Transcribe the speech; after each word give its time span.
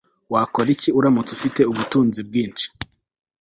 Wakora 0.33 0.69
iki 0.75 0.89
uramutse 0.97 1.31
ufite 1.37 1.61
ubutunzi 1.71 2.19
bwinshi 2.27 2.65